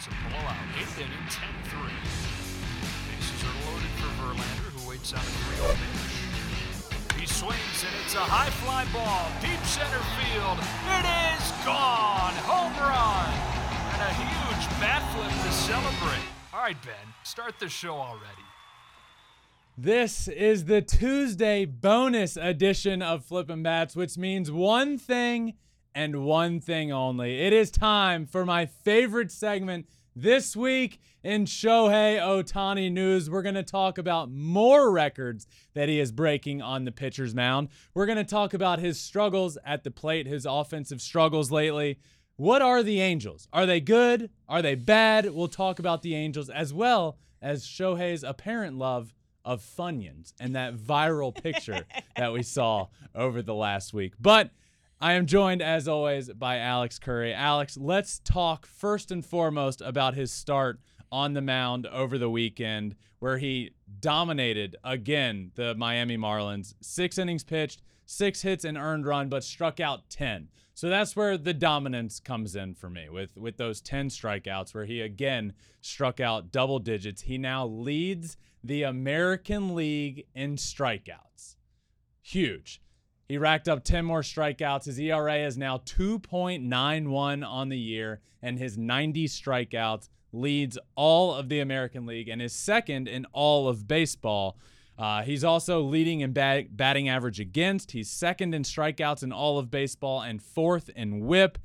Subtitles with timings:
[0.00, 0.56] It's a blowout.
[0.80, 1.92] Eighth inning, 10-3.
[3.12, 7.20] Bases are loaded for Verlander, who waits out a 3-0 pitch.
[7.20, 10.56] He swings, and it's a high fly ball, deep center field.
[10.88, 12.32] It is gone!
[12.48, 13.28] Home run!
[13.92, 16.24] And a huge bat flip to celebrate.
[16.54, 18.46] All right, Ben, start the show already.
[19.76, 25.58] This is the Tuesday bonus edition of Flippin' Bats, which means one thing
[25.94, 27.40] and one thing only.
[27.40, 33.30] It is time for my favorite segment this week in Shohei Ohtani news.
[33.30, 37.68] We're going to talk about more records that he is breaking on the pitcher's mound.
[37.94, 41.98] We're going to talk about his struggles at the plate, his offensive struggles lately.
[42.36, 43.48] What are the Angels?
[43.52, 44.30] Are they good?
[44.48, 45.30] Are they bad?
[45.30, 49.14] We'll talk about the Angels as well as Shohei's apparent love
[49.44, 51.84] of Funyuns and that viral picture
[52.16, 54.14] that we saw over the last week.
[54.20, 54.50] But
[55.02, 57.32] I am joined, as always, by Alex Curry.
[57.32, 60.78] Alex, let's talk first and foremost about his start
[61.10, 63.70] on the mound over the weekend, where he
[64.00, 66.74] dominated again the Miami Marlins.
[66.82, 70.48] Six innings pitched, six hits and earned run, but struck out 10.
[70.74, 74.84] So that's where the dominance comes in for me with, with those 10 strikeouts, where
[74.84, 77.22] he again struck out double digits.
[77.22, 81.56] He now leads the American League in strikeouts.
[82.20, 82.82] Huge.
[83.30, 84.86] He racked up 10 more strikeouts.
[84.86, 91.48] His ERA is now 2.91 on the year, and his 90 strikeouts leads all of
[91.48, 94.58] the American League and is second in all of baseball.
[94.98, 97.92] Uh, he's also leading in bat- batting average against.
[97.92, 101.56] He's second in strikeouts in all of baseball and fourth in whip,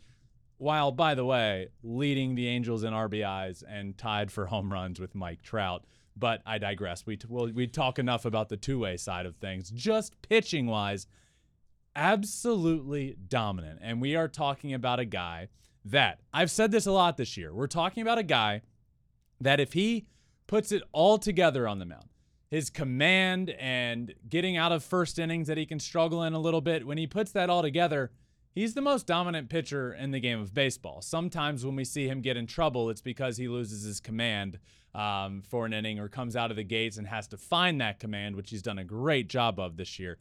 [0.60, 5.16] while, by the way, leading the Angels in RBIs and tied for home runs with
[5.16, 5.84] Mike Trout.
[6.16, 7.08] But I digress.
[7.08, 9.72] We, t- we'll, we talk enough about the two way side of things.
[9.72, 11.08] Just pitching wise,
[11.96, 13.80] absolutely dominant.
[13.82, 15.50] And we are talking about a guy
[15.86, 17.54] that I've said this a lot this year.
[17.54, 18.62] We're talking about a guy
[19.40, 20.08] that if he
[20.48, 22.10] puts it all together on the mound,
[22.50, 26.62] his command and getting out of first innings that he can struggle in a little
[26.62, 28.12] bit, when he puts that all together,
[28.52, 31.02] he's the most dominant pitcher in the game of baseball.
[31.02, 34.60] Sometimes when we see him get in trouble, it's because he loses his command
[34.94, 38.00] um, for an inning or comes out of the gates and has to find that
[38.00, 40.18] command, which he's done a great job of this year.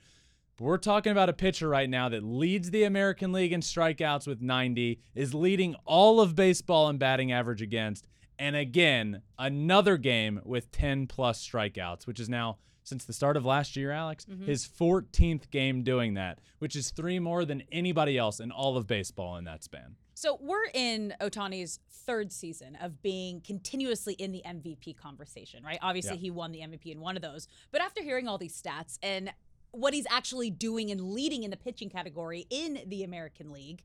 [0.56, 4.26] But we're talking about a pitcher right now that leads the American League in strikeouts
[4.26, 8.06] with 90, is leading all of baseball in batting average against,
[8.38, 13.44] and again, another game with 10 plus strikeouts, which is now, since the start of
[13.44, 14.44] last year, Alex, Mm-hmm.
[14.46, 18.86] his 14th game doing that, which is three more than anybody else in all of
[18.86, 19.96] baseball in that span.
[20.14, 25.78] So we're in Ohtani's third season of being continuously in the MVP conversation, right?
[25.82, 26.20] Obviously, Yeah.
[26.20, 27.48] he won the MVP in one of those.
[27.72, 29.32] But after hearing all these stats and
[29.74, 33.82] what he's actually doing and leading in the pitching category in the American League,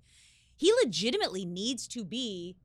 [0.55, 2.55] he legitimately needs to be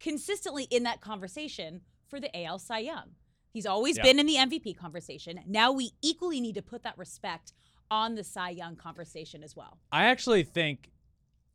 [0.00, 3.14] consistently in that conversation for the AL Cy Young.
[3.52, 4.04] He's always Yeah.
[4.04, 5.40] been in the MVP conversation.
[5.46, 7.52] Now we equally need to put that respect
[7.90, 9.78] on the Cy Young conversation as well.
[9.90, 10.90] I actually think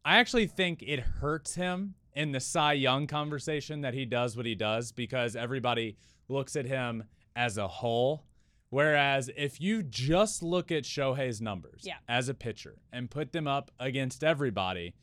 [0.05, 4.45] I actually think it hurts him in the Cy Young conversation that he does what
[4.45, 5.97] he does because everybody
[6.29, 7.03] looks at him
[7.35, 8.23] as a whole.
[8.69, 11.97] Whereas if you just look at Shohei's numbers Yeah.
[12.07, 14.93] as a pitcher and put them up against everybody,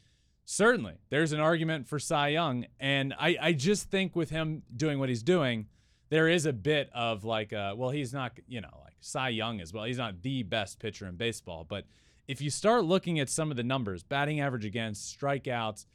[0.44, 2.66] certainly there's an argument for Cy Young.
[2.78, 5.66] And I, I just think with him doing what he's doing,
[6.10, 9.60] there is a bit of like, uh, well, he's not, you know, like Cy Young
[9.60, 9.84] as well.
[9.84, 11.64] He's not the best pitcher in baseball.
[11.66, 11.86] But
[12.28, 15.86] if you start looking at some of the numbers, batting average against, strikeouts,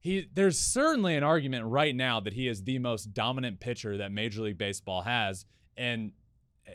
[0.00, 4.12] he there's certainly an argument right now that he is the most dominant pitcher that
[4.12, 5.44] Major League Baseball has.
[5.76, 6.12] And,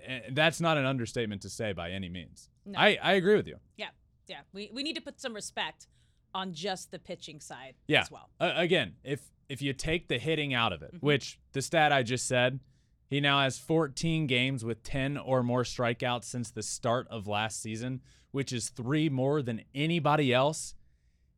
[0.07, 2.49] and that's not an understatement to say by any means.
[2.65, 2.79] No.
[2.79, 3.57] I, I agree with you.
[3.77, 3.89] Yeah,
[4.27, 4.41] yeah.
[4.53, 5.87] We, we need to put some respect
[6.33, 8.01] on just the pitching side Yeah.
[8.01, 8.29] as well.
[8.39, 11.01] Uh, again, if if you take the hitting out of it, Mhm.
[11.01, 12.59] which the stat I just said,
[13.07, 17.61] he now has 14 games with 10 or more strikeouts since the start of last
[17.61, 18.01] season,
[18.31, 20.73] which is three more than anybody else.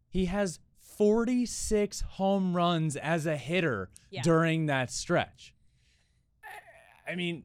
[0.10, 4.22] He has 46 home runs as a hitter Yeah.
[4.22, 5.53] during that stretch.
[7.08, 7.44] I mean,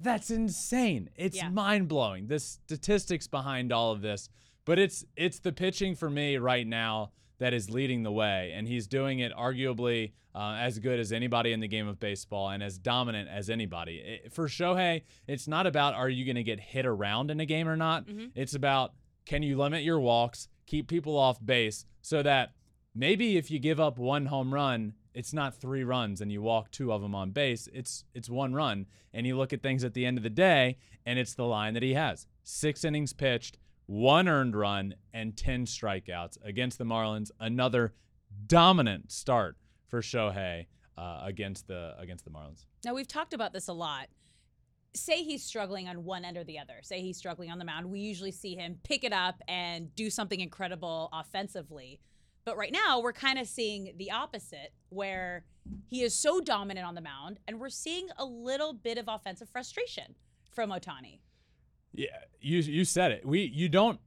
[0.00, 1.10] that's insane.
[1.16, 1.48] It's Yeah.
[1.50, 2.26] mind blowing.
[2.28, 4.28] The statistics behind all of this,
[4.64, 8.66] but it's it's the pitching for me right now that is leading the way, and
[8.68, 12.62] he's doing it arguably uh, as good as anybody in the game of baseball and
[12.62, 13.96] as dominant as anybody.
[13.96, 17.46] It- for Shohei, it's not about are you going to get hit around in a
[17.46, 18.06] game or not.
[18.06, 18.30] Mhm.
[18.36, 18.94] It's about
[19.26, 22.52] can you limit your walks, keep people off base, so that
[22.94, 26.70] maybe if you give up one home run, it's not three runs and you walk
[26.70, 27.68] two of them on base.
[27.72, 30.76] It's it's one run, and you look at things at the end of the day,
[31.04, 35.66] and it's the line that he has: six innings pitched, one earned run, and ten
[35.66, 37.30] strikeouts against the Marlins.
[37.38, 37.92] Another
[38.46, 39.56] dominant start
[39.88, 40.66] for Shohei.
[41.00, 42.66] uh, against the against the Marlins.
[42.84, 44.08] Now we've talked about this a lot.
[44.94, 46.74] Say he's struggling on one end or the other.
[46.82, 47.86] Say he's struggling on the mound.
[47.86, 52.00] We usually see him pick it up and do something incredible offensively.
[52.44, 55.44] But right now, we're kind of seeing the opposite, where
[55.88, 59.48] he is so dominant on the mound, and we're seeing a little bit of offensive
[59.50, 60.14] frustration
[60.50, 61.20] from Ohtani.
[61.92, 62.06] Yeah,
[62.40, 63.26] you you said it.
[63.26, 64.00] We you don't.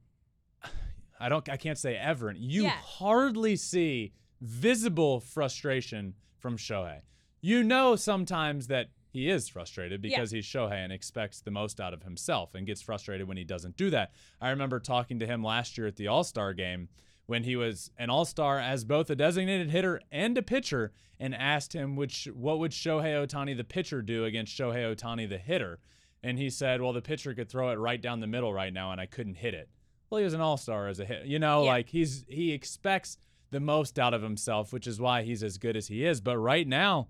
[1.20, 1.48] I don't.
[1.48, 2.32] I can't say ever.
[2.32, 2.70] You Yeah.
[2.70, 7.00] hardly see visible frustration from Shohei.
[7.40, 10.16] You know sometimes that he is frustrated Yeah.
[10.16, 13.44] because he's Shohei and expects the most out of himself and gets frustrated when he
[13.44, 14.12] doesn't do that.
[14.40, 16.88] I remember talking to him last year at the All Star game
[17.26, 21.34] when he was an All Star as both a designated hitter and a pitcher, and
[21.34, 25.78] asked him which what would Shohei Ohtani the pitcher do against Shohei Ohtani the hitter,
[26.22, 28.90] and he said, "Well, the pitcher could throw it right down the middle right now,
[28.92, 29.68] and I couldn't hit it."
[30.10, 31.70] Well, he was an All Star as a hit, you know, Yeah.
[31.70, 33.16] like he's he expects
[33.50, 36.20] the most out of himself, which is why he's as good as he is.
[36.20, 37.08] But right now,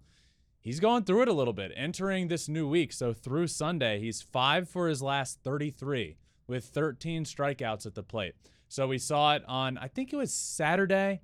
[0.61, 1.73] he's going through it a little bit.
[1.75, 7.25] Entering this new week, so through Sunday, he's five for his last 33 with 13
[7.25, 8.35] strikeouts at the plate.
[8.75, 11.21] So we saw it on, I think it was Saturday.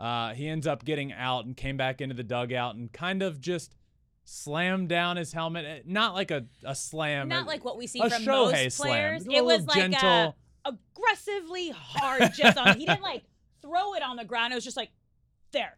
[0.00, 3.38] Uh, he ends up getting out and came back into the dugout and kind of
[3.38, 3.74] just
[4.24, 5.66] slammed down his helmet.
[5.66, 7.28] Eh, Not like a, a slam.
[7.28, 8.26] Not a- like what we see from Shohei
[8.64, 8.88] most slam.
[8.88, 9.26] players.
[9.30, 10.34] It was little like a
[10.64, 12.78] aggressively hard just on.
[12.78, 13.24] He didn't like
[13.60, 14.54] throw it on the ground.
[14.54, 14.88] It was just like,
[15.52, 15.76] there,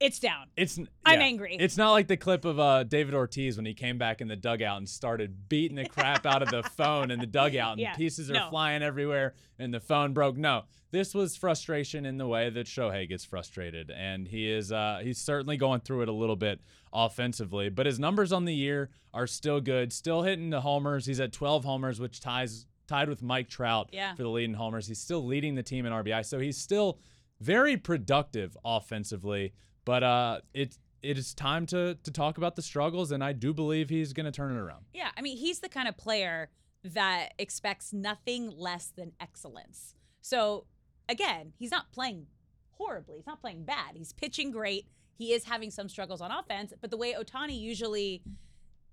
[0.00, 0.46] it's down.
[0.56, 1.56] It's I'm angry.
[1.58, 4.36] It's not like the clip of uh, David Ortiz when he came back in the
[4.36, 7.94] dugout and started beating the crap out of the phone in the dugout, and Yeah,
[7.94, 8.50] pieces are no.
[8.50, 10.36] flying everywhere, and the phone broke.
[10.36, 15.00] No, this was frustration in the way that Shohei gets frustrated, and he is uh,
[15.02, 16.60] he's certainly going through it a little bit
[16.92, 17.68] offensively.
[17.68, 21.06] But his numbers on the year are still good, still hitting the homers.
[21.06, 24.14] He's at 12 homers, which ties tied with Mike Trout Yeah.
[24.14, 24.86] for the lead in homers.
[24.86, 26.98] He's still leading the team in RBI, so he's still
[27.40, 29.52] very productive offensively.
[29.84, 33.52] But uh, it it is time to to talk about the struggles, and I do
[33.52, 34.84] believe he's going to turn it around.
[34.92, 36.50] Yeah, I mean, he's the kind of player
[36.82, 39.94] that expects nothing less than excellence.
[40.20, 40.66] So,
[41.08, 42.26] again, he's not playing
[42.72, 43.16] horribly.
[43.16, 43.94] He's not playing bad.
[43.94, 44.86] He's pitching great.
[45.16, 48.22] He is having some struggles on offense, but the way Ohtani usually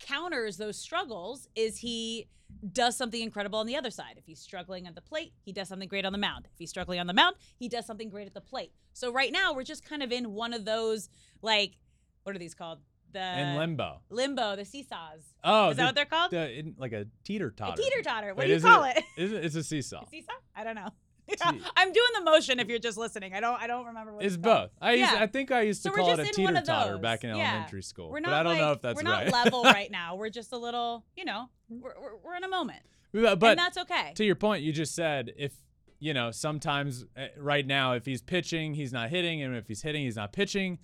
[0.06, 2.28] counters those struggles is he
[2.74, 4.16] does something incredible on the other side.
[4.18, 6.46] If he's struggling at the plate, he does something great on the mound.
[6.52, 8.72] If he's struggling on the mound, he does something great at the plate.
[8.94, 11.10] So right now we're just kind of in one of those
[11.42, 11.78] like
[12.24, 12.80] what are these called?
[13.14, 14.00] The in limbo.
[14.10, 15.22] limbo, the seesaws.
[15.44, 16.32] Oh, Is that what they're called?
[16.32, 17.82] the- in- like a teeter A totter.
[17.82, 18.28] teeter totter.
[18.30, 19.04] What Wait, do you call it?
[19.18, 19.44] Is it?
[19.44, 20.04] It's a seesaw.
[20.04, 20.32] A Seesaw?
[20.56, 20.90] I don't know.
[21.30, 23.34] Te- I'm doing the motion if you're just listening.
[23.34, 24.72] I don't I don't remember what It's it's, both.
[24.82, 25.20] I used, Yeah.
[25.22, 27.50] I think I used to So call it a teeter totter back in Yeah.
[27.52, 28.10] elementary school.
[28.10, 29.32] We're but I don't know if that's we're not right.
[29.34, 30.16] level right now.
[30.16, 32.82] We're just a little, you know, we're, we're, we're in a moment.
[33.14, 34.12] but but and that's okay.
[34.16, 35.54] to your point, you just said if
[36.00, 39.82] you know sometimes uh, right now if he's pitching, he's not hitting, and if he's
[39.84, 40.80] hitting, he's not pitching.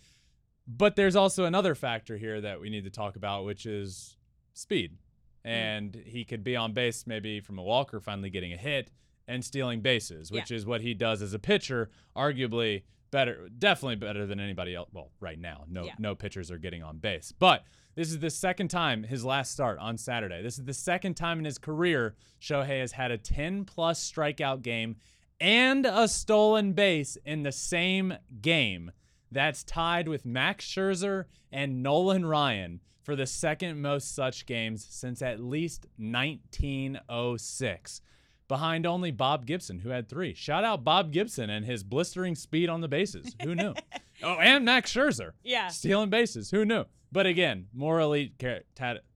[0.68, 4.18] But there's also another factor here that we need to talk about, which is
[4.54, 4.98] speed.
[5.46, 5.50] Hmm.
[5.50, 8.90] And he could be on base maybe from a walker finally getting a hit
[9.28, 14.26] and stealing bases, which is what he does as a pitcher, arguably better, definitely better
[14.26, 14.90] than anybody else.
[14.94, 15.94] Well, right now, no Yeah.
[16.00, 17.34] no pitchers are getting on base.
[17.38, 17.64] But
[17.96, 20.42] this is the second time his last start on Saturday.
[20.42, 24.62] This is the second time in his career Shohei has had a 10 plus strikeout
[24.62, 24.98] game
[25.40, 28.92] and a stolen base in the same game.
[29.32, 35.22] That's tied with Max Scherzer and Nolan Ryan for the second most such games since
[35.22, 38.02] at least 1906.
[38.48, 40.34] Behind only Bob Gibson, who had three.
[40.34, 43.36] Shout out Bob Gibson and his blistering speed on the bases.
[43.44, 43.74] Who knew?
[44.24, 45.68] oh, and Max Scherzer Yeah.
[45.68, 46.52] stealing bases.
[46.52, 46.86] Who knew?
[47.12, 48.42] But again, more elite,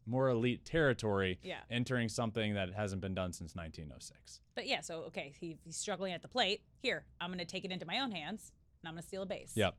[0.05, 1.39] more elite territory.
[1.43, 1.59] Yeah.
[1.69, 4.41] Entering something that hasn't been done since 1906.
[4.55, 6.61] But yeah, so okay, he, he's struggling at the plate.
[6.81, 9.21] Here, I'm going to take it into my own hands and I'm going to steal
[9.21, 9.53] a base.
[9.55, 9.75] Yep.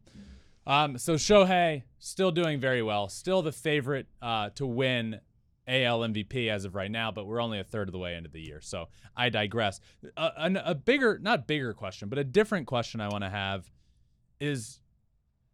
[0.67, 5.21] Um, so Shohei still doing very well, still the favorite uh, to win
[5.69, 8.29] AL MVP as of right now, but we're only a third of the way into
[8.29, 8.61] the year.
[8.61, 9.81] So I digress.
[10.17, 13.71] A, an- a bigger, not bigger question, but a different question I want to have
[14.41, 14.81] is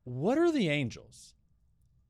[0.05, 1.35] what are the Angels?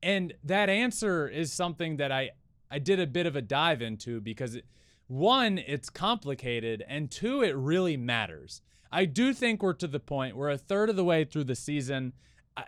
[0.02, 2.30] And that answer is something that I
[2.70, 4.66] I did a bit of a dive into because it,
[5.06, 8.60] one, it's complicated, and two, it really matters.
[8.92, 11.54] I do think we're to the point we're a third of the way through the
[11.56, 12.12] season.
[12.56, 12.64] I,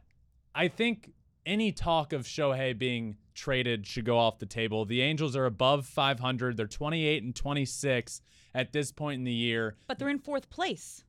[0.55, 1.13] I think
[1.47, 4.85] any talk of Shohei being traded should go off the table.
[4.85, 6.57] The Angels are above 500.
[6.57, 8.21] They're 28 and 26
[8.55, 9.77] at this point in the year.
[9.87, 11.05] But they're in fourth place.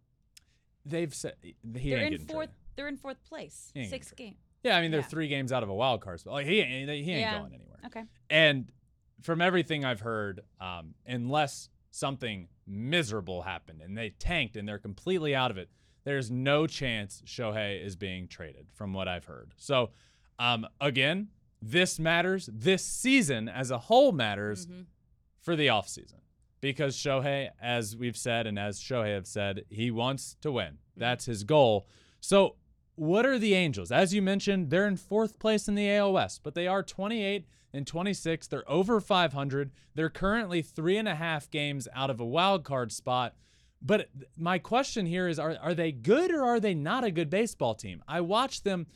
[0.86, 2.46] They've said he they're ain't in getting fourth.
[2.48, 2.56] traded.
[2.76, 3.72] They're in fourth place.
[3.76, 4.36] Six getting game.
[4.64, 5.06] Yeah, I mean they're Yeah.
[5.08, 6.34] three games out of a wild card spot.
[6.34, 7.40] Like he ain't, he ain't Yeah.
[7.40, 7.80] going anywhere.
[7.86, 8.04] Okay.
[8.30, 8.72] And
[9.22, 15.36] from everything I've heard, um, unless something miserable happened and they tanked and they're completely
[15.36, 15.70] out of it,
[16.04, 19.54] there's no chance Shohei is being traded, from what I've heard.
[19.58, 19.92] So
[20.42, 21.28] Um, again,
[21.62, 22.50] this matters.
[22.52, 24.86] This season as a whole matters Mhm.
[25.40, 26.22] for the offseason
[26.62, 30.80] because Shohei, as we've said, and as Shohei have said, he wants to win.
[30.98, 31.88] That's his goal.
[32.20, 32.56] So,
[32.96, 33.92] what are the Angels?
[33.92, 37.46] As you mentioned, they're in fourth place in the AL West, but they are 28
[37.74, 38.48] and 26.
[38.48, 39.72] They're over 500.
[39.94, 43.36] They're currently three and a half games out of a wild card spot.
[43.82, 47.30] But my question here is are, are they good or are they not a good
[47.30, 48.04] baseball team?
[48.08, 48.88] I watch them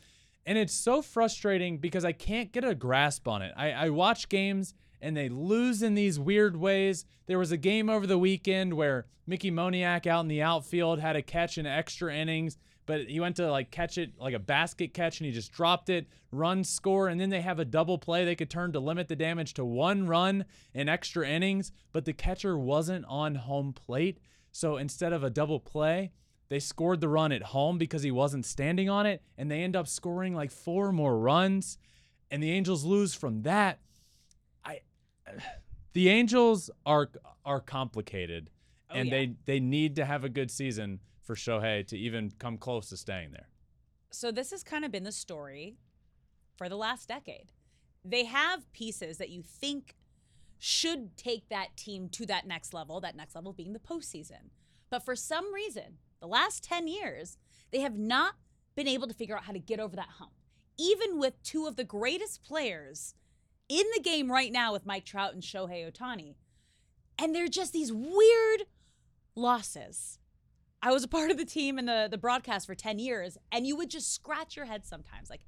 [0.46, 3.52] and it's so frustrating because I can't get a grasp on it.
[3.56, 7.04] I, I watch games and they lose in these weird ways.
[7.26, 11.16] There was a game over the weekend where Mickey Moniak out in the outfield had
[11.16, 14.94] a catch in extra innings, but he went to like catch it like a basket
[14.94, 18.24] catch and he just dropped it, run score, and then they have a double play
[18.24, 22.12] they could turn to limit the damage to one run in extra innings, but the
[22.12, 24.20] catcher wasn't on home plate.
[24.52, 26.12] So instead of a double play,
[26.48, 29.76] they scored the run at home because he wasn't standing on it, and they end
[29.76, 31.78] up scoring like four more runs,
[32.30, 33.78] and the Angels lose from that.
[34.64, 34.80] I,
[35.92, 37.10] the Angels are
[37.44, 38.50] are complicated,
[38.90, 39.14] Oh, and yeah.
[39.14, 42.96] they they need to have a good season for Shohei to even come close to
[42.96, 43.48] staying there.
[44.10, 45.76] So this has kind of been the story
[46.56, 47.50] for the last decade.
[48.04, 49.96] They have pieces that you think
[50.58, 54.50] should take that team to that next level, that next level being the postseason.
[54.88, 57.38] But for some reason, the last 10 years,
[57.72, 58.34] they have not
[58.74, 60.32] been able to figure out how to get over that hump.
[60.78, 63.14] Even with two of the greatest players
[63.68, 66.34] in the game right now with Mike Trout and Shohei Ohtani.
[67.18, 68.64] And they're just these weird
[69.34, 70.18] losses.
[70.82, 73.66] I was a part of the team and the, the broadcast for 10 years, and
[73.66, 75.30] you would just scratch your head sometimes.
[75.30, 75.46] Like,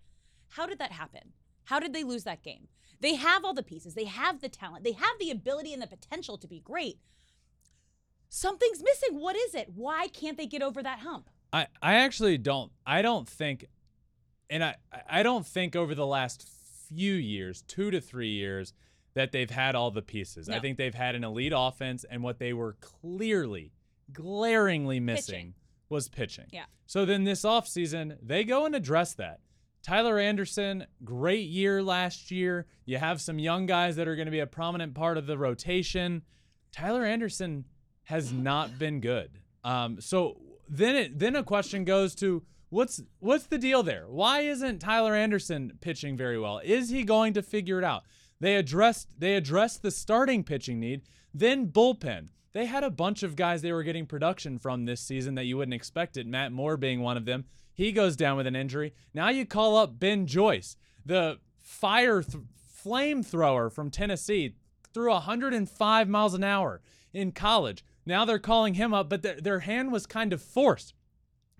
[0.48, 1.32] how did that happen?
[1.64, 2.68] How did they lose that game?
[3.00, 5.86] They have all the pieces, they have the talent, they have the ability and the
[5.86, 6.98] potential to be great.
[8.28, 9.20] Something's missing.
[9.20, 9.70] What is it?
[9.74, 11.30] Why can't they get over that hump?
[11.52, 13.66] I I actually don't I don't think
[14.50, 14.76] and I
[15.08, 16.46] I don't think over the last
[16.88, 18.72] few years, 2 to 3 years
[19.14, 20.48] that they've had all the pieces.
[20.48, 23.72] I think they've had an elite offense and what they were clearly
[24.12, 25.54] glaringly missing Pitching.
[25.88, 26.46] was pitching.
[26.50, 26.64] Yeah.
[26.86, 29.40] So then this offseason, they go and address that.
[29.82, 32.66] Tyler Anderson, great year last year.
[32.84, 35.38] You have some young guys that are going to be a prominent part of the
[35.38, 36.22] rotation.
[36.72, 37.64] Tyler Anderson
[38.08, 39.30] has not been good.
[39.64, 44.06] Um, so then it then a question goes to what's what's the deal there?
[44.08, 46.58] Why isn't Tyler Anderson pitching very well?
[46.64, 48.04] Is he going to figure it out?
[48.40, 51.02] They addressed they addressed the starting pitching need,
[51.34, 52.28] then bullpen.
[52.54, 55.58] They had a bunch of guys they were getting production from this season that you
[55.58, 56.26] wouldn't expect it.
[56.26, 57.44] Matt Moore being one of them.
[57.74, 58.94] He goes down with an injury.
[59.12, 62.42] Now you call up Ben Joyce, the fire th-
[62.82, 64.54] flamethrower from Tennessee,
[64.94, 66.80] threw 105 miles an hour
[67.12, 67.84] in college.
[68.08, 70.94] Now they're calling him up, but their, their hand was kind of forced.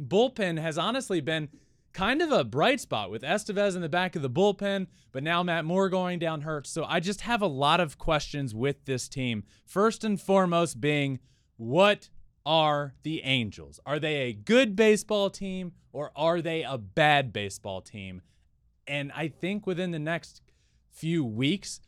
[0.02, 1.50] Bullpen has honestly been
[1.92, 5.42] kind of a bright spot with Estevez in the back of the bullpen, but now
[5.42, 6.66] Matt Moore going down hurt.
[6.66, 9.44] So I just have a lot of questions with this team.
[9.66, 11.18] First and foremost, being
[11.58, 12.08] what
[12.46, 13.78] are the Angels?
[13.84, 18.22] Are they a good baseball team or are they a bad baseball team?
[18.86, 20.40] And I think within the next
[20.90, 21.82] few weeks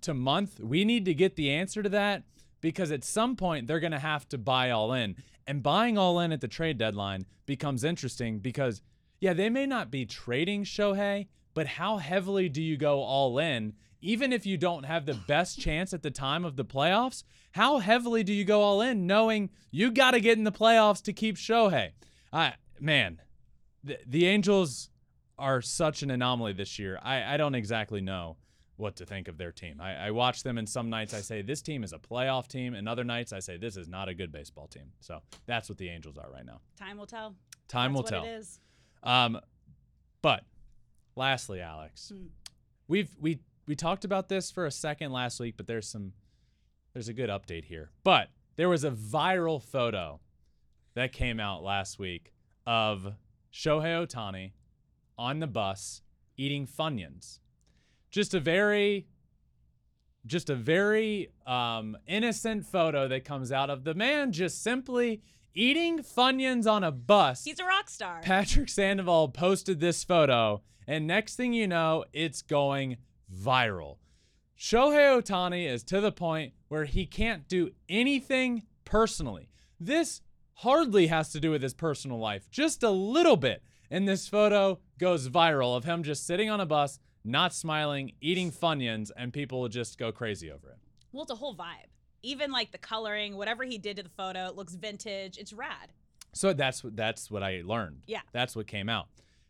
[0.00, 2.24] to month, we need to get the answer to that
[2.64, 5.14] because at some point they're going to have to buy all in.
[5.46, 8.80] And buying all in at the trade deadline becomes interesting because,
[9.20, 13.74] yeah, they may not be trading Shohei, but how heavily do you go all in?
[14.00, 17.80] Even if you don't have the best chance at the time of the playoffs, how
[17.80, 21.12] heavily do you go all in knowing you got to get in the playoffs to
[21.12, 21.90] keep Shohei?
[22.32, 23.20] I, man,
[23.82, 24.88] the, the Angels
[25.38, 26.98] are such an anomaly this year.
[27.02, 28.38] I, I don't exactly know
[28.76, 29.80] what to think of their team.
[29.80, 32.74] I, I watch them, and some nights I say this team is a playoff team,
[32.74, 34.90] and other nights I say this is not a good baseball team.
[35.00, 36.60] So that's what the Angels are right now.
[36.76, 37.34] Time will tell.
[37.68, 38.24] Time That's will tell.
[38.24, 38.58] It is.
[39.02, 39.38] Um,
[40.22, 40.44] but
[41.16, 42.26] lastly, Alex, Hmm.
[42.88, 46.12] we've we we talked about this for a second last week, but there's some
[46.92, 47.90] there's a good update here.
[48.02, 50.20] But there was a viral photo
[50.94, 52.32] that came out last week
[52.66, 53.14] of
[53.52, 54.52] Shohei Ohtani
[55.18, 56.02] on the bus
[56.36, 57.38] eating Funyuns.
[58.14, 59.08] Just a very
[60.24, 65.20] just a very um, innocent photo that comes out of the man just simply
[65.52, 67.42] eating Funyuns on a bus.
[67.42, 68.20] He's a rock star.
[68.22, 72.98] Patrick Sandoval posted this photo, and next thing you know, it's going
[73.36, 73.96] viral.
[74.56, 79.50] Shohei Ohtani is to the point where he can't do anything personally.
[79.80, 80.20] This
[80.58, 83.64] hardly has to do with his personal life, just a little bit.
[83.90, 88.50] And this photo goes viral of him just sitting on a bus, not smiling, eating
[88.52, 90.78] Funyuns, and people will just go crazy over it.
[91.12, 91.88] well, it's a whole vibe.
[92.22, 95.36] Even like the coloring, whatever he did to the photo, it looks vintage.
[95.38, 95.92] It's rad.
[96.32, 98.02] So that's what that's what I learned.
[98.06, 98.20] Yeah.
[98.32, 99.08] That's what came out.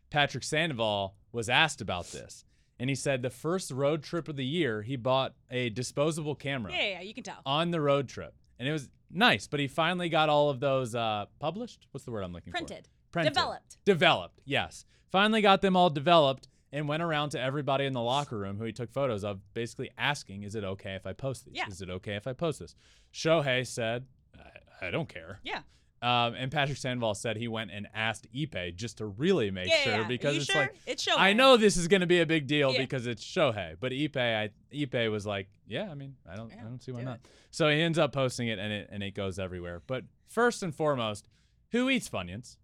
[0.09, 2.43] Patrick Sandoval was asked about this.
[2.77, 6.71] And he said the first road trip of the year, he bought a disposable camera
[6.73, 7.41] Yeah, yeah, yeah, you can tell.
[7.45, 8.33] on the road trip.
[8.59, 11.87] And it was nice, but he finally got all of those uh, published.
[11.91, 12.57] What's the word I'm looking for?
[12.57, 12.89] Printed.
[13.13, 13.33] Printed.
[13.33, 13.77] Developed.
[13.85, 14.85] Developed, yes.
[15.09, 18.65] Finally got them all developed and went around to everybody in the locker room who
[18.65, 21.55] he took photos of, basically asking, Is it okay if I post these?
[21.55, 21.67] Yeah.
[21.67, 22.75] Is it okay if I post this?
[23.13, 24.05] Shohei said,
[24.37, 25.39] I, I don't care.
[25.43, 25.61] Yeah.
[26.01, 29.77] Um, and Patrick Sandoval said he went and asked Ippei just to really make yeah,
[29.77, 30.61] sure yeah, because it's sure?
[30.63, 31.15] like it's Shohei.
[31.17, 32.79] I know this is going to be a big deal Yeah.
[32.79, 36.61] because it's Shohei, but Ippei, I, Ippei was like, yeah, I mean, I don't, I
[36.61, 37.15] don't see why do not.
[37.15, 37.27] it.
[37.51, 39.81] So he ends up posting it, and it and it goes everywhere.
[39.87, 41.29] But first and foremost,
[41.71, 42.57] who eats Funyuns?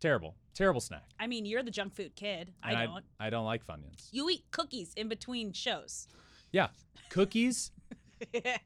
[0.00, 1.04] Terrible, terrible snack.
[1.18, 2.52] I mean, you're the junk food kid.
[2.62, 3.04] And I don't.
[3.20, 4.08] I, don't like Funyuns.
[4.10, 6.08] You eat cookies in between shows.
[6.52, 6.68] Yeah,
[7.08, 7.70] cookies.
[8.34, 8.58] I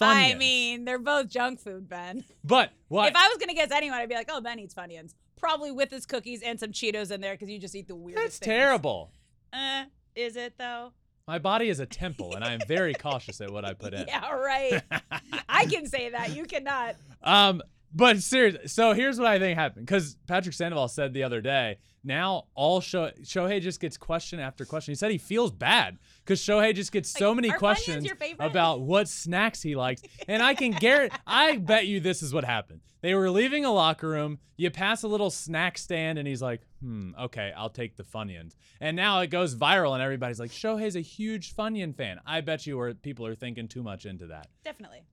[0.00, 0.38] Funyuns.
[0.38, 2.24] mean, they're both junk food, Ben.
[2.44, 3.08] but what?
[3.08, 5.90] If I was gonna guess anyone, I'd be like, "Oh, Ben eats Funyuns." Probably with
[5.90, 8.24] his cookies and some Cheetos in there because you just eat the weirdest.
[8.24, 8.46] That's things.
[8.46, 9.10] terrible.
[9.52, 10.92] Uh, is it though?
[11.26, 14.06] My body is a temple, and I am very cautious at what I put in.
[14.06, 14.82] Yeah, right.
[15.48, 16.36] I can say that.
[16.36, 16.96] You cannot.
[17.22, 17.62] Um,
[17.94, 21.78] but seriously, so here's what I think happened because Patrick Sandoval said the other day.
[22.06, 24.92] Now all Sho- Shohei just gets question after question.
[24.92, 28.06] He said he feels bad because Shohei just gets so Like, many questions
[28.40, 31.16] about what snacks he likes, and I can guarantee.
[31.26, 32.80] I bet you this is what happened.
[33.00, 34.38] They were leaving a locker room.
[34.56, 38.54] You pass a little snack stand, and he's like, "Hmm, okay, I'll take the Funyuns."
[38.80, 42.66] And now it goes viral, and everybody's like, "Shohei's a huge Funyun fan." I bet
[42.66, 44.48] you, or people are thinking too much into that.
[44.64, 45.04] Definitely.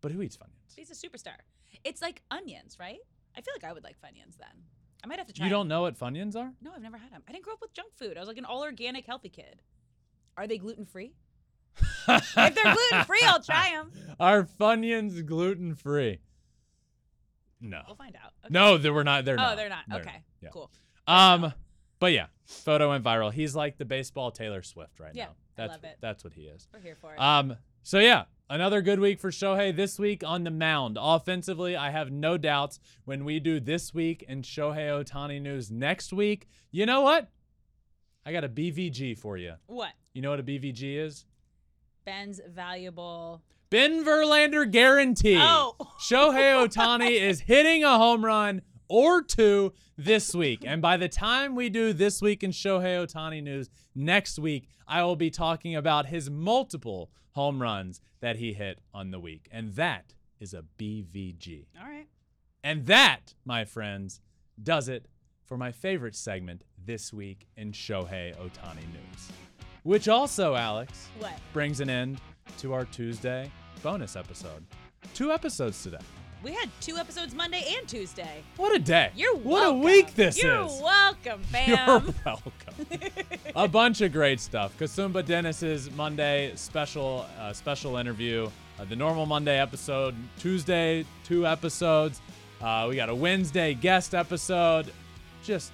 [0.00, 0.74] But who eats Funyuns?
[0.76, 1.36] He's a superstar.
[1.84, 2.98] It's like onions, right?
[3.36, 4.64] I feel like I would like Funyuns then.
[5.02, 5.46] I might have to try.
[5.46, 6.52] You don't know what Funyuns are?
[6.60, 7.22] No, I've never had them.
[7.28, 8.16] I didn't grow up with junk food.
[8.16, 9.62] I was like an all organic, healthy kid.
[10.36, 11.12] Are they gluten free?
[12.08, 13.92] if they're gluten free, I'll try them.
[14.18, 16.20] Are Funyuns gluten free?
[17.60, 17.82] No.
[17.86, 18.32] We'll find out.
[18.44, 18.52] Okay.
[18.52, 19.24] No, they were not.
[19.24, 19.56] They're oh, not.
[19.56, 19.84] they're not.
[19.92, 20.22] okay.
[20.40, 20.48] Yeah.
[20.50, 20.70] Cool.
[21.06, 21.52] Um,
[21.98, 23.32] but yeah, photo went viral.
[23.32, 25.30] He's like the baseball Taylor Swift right Yeah, now.
[25.30, 25.98] I That's love it.
[26.00, 26.68] that's what he is.
[26.72, 27.20] We're here for it.
[27.20, 30.98] Um, so yeah, another good week for Shohei this week on the mound.
[31.00, 36.12] Offensively, I have no doubts when we do this week and Shohei Ohtani news next
[36.12, 36.48] week.
[36.72, 37.28] You know what?
[38.26, 39.54] I got a BVG for you.
[39.66, 39.92] what?
[40.12, 41.24] You know what a BVG is?
[42.04, 43.40] Ben's valuable.
[43.70, 45.38] Ben Verlander guarantee.
[45.40, 45.76] Oh.
[46.00, 50.64] Shohei Ohtani is hitting a home run or two this week.
[50.66, 55.04] And by the time we do this week in Shohei Ohtani news next week, I
[55.04, 59.48] will be talking about his multiple home runs that he hit on the week.
[59.50, 61.66] And that is a BVG.
[61.80, 62.06] All right.
[62.62, 64.20] And that, my friends,
[64.62, 65.06] does it
[65.44, 69.28] for my favorite segment this week in Shohei Ohtani news.
[69.82, 71.32] Which also, Alex, What?
[71.52, 72.20] brings an end
[72.58, 73.50] to our Tuesday
[73.82, 74.64] bonus episode.
[75.14, 75.98] Two episodes today.
[76.42, 78.42] We had two episodes Monday and Tuesday.
[78.56, 79.10] What a day.
[79.14, 79.50] You're welcome.
[79.50, 80.42] What a week this is.
[80.42, 81.68] You're welcome, fam.
[81.68, 82.88] You're welcome.
[83.54, 84.76] a bunch of great stuff.
[84.78, 88.48] Kasumba Dennis's Monday special uh, special interview,
[88.78, 92.22] uh, the normal Monday episode, Tuesday two episodes.
[92.62, 94.90] Uh, we got a Wednesday guest episode.
[95.42, 95.72] Just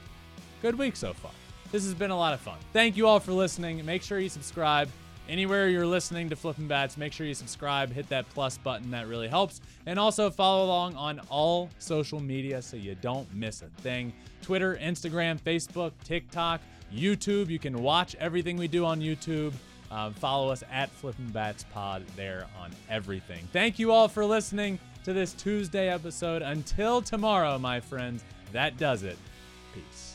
[0.63, 1.33] good week so far.
[1.71, 2.59] This has been a lot of fun.
[2.73, 3.85] Thank you all for listening.
[3.87, 4.89] Make sure you subscribe.
[5.29, 9.09] Anywhere you're listening to Flippin' Bats, make sure you subscribe, hit that plus button, that
[9.09, 9.61] really helps.
[9.87, 14.13] And also follow along on all social media so you don't miss a thing
[14.43, 16.61] Twitter, Instagram, Facebook, TikTok,
[16.95, 17.49] YouTube.
[17.49, 19.53] You can watch everything we do on YouTube.
[19.91, 23.49] Um, follow us at Flippin' Bats Pod there on everything.
[23.53, 26.43] Thank you all for listening to this Tuesday episode.
[26.43, 29.19] Until tomorrow, my friends, that does it.
[29.75, 30.06] Peace.